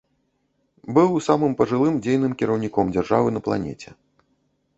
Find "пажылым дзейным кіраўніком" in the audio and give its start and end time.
1.59-2.85